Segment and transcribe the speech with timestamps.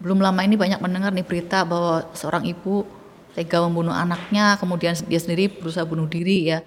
[0.00, 2.88] belum lama ini banyak mendengar nih berita bahwa seorang ibu
[3.36, 6.64] tega membunuh anaknya, kemudian dia sendiri berusaha bunuh diri ya.